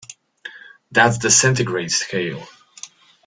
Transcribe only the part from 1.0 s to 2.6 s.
the centigrade scale.